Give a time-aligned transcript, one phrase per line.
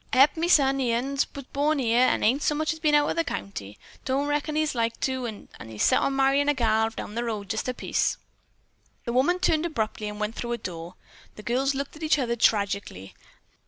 [0.13, 3.07] Hep, my son, he uns was born here and ain't so much as been out
[3.07, 3.77] o' the county.
[4.03, 7.53] Don't reckon he's like to, as he's set on marryin' a gal down the road
[7.67, 8.17] a piece."
[9.05, 10.95] The woman turned abruptly and went through a door.
[11.35, 13.13] The girls looked at each other tragically.